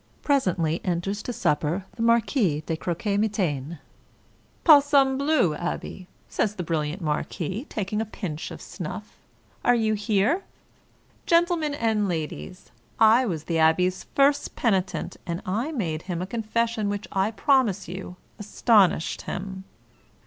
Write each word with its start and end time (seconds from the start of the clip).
Presently 0.23 0.81
enters 0.83 1.21
to 1.21 1.31
supper 1.31 1.85
the 1.95 2.01
Marquis 2.01 2.63
de 2.65 2.75
Croquemitaine." 2.75 3.77
Palsambleu, 4.65 5.53
abbe!" 5.55 6.07
says 6.27 6.55
the 6.55 6.63
brilliant 6.63 7.03
marquis, 7.03 7.67
taking 7.69 8.01
a 8.01 8.05
pinch 8.05 8.49
of 8.49 8.63
snuff, 8.63 9.17
"are 9.63 9.75
you 9.75 9.93
here? 9.93 10.41
Gentlemen 11.27 11.75
and 11.75 12.07
ladies! 12.09 12.71
I 12.99 13.27
was 13.27 13.43
the 13.43 13.59
abbe's 13.59 14.05
first 14.15 14.55
peni 14.55 14.83
tent, 14.83 15.17
and 15.27 15.39
I 15.45 15.71
made 15.71 16.01
him 16.01 16.19
a 16.19 16.25
confession, 16.25 16.89
which 16.89 17.07
I 17.11 17.29
promise 17.29 17.87
you 17.87 18.15
astonished 18.39 19.21
him." 19.29 19.65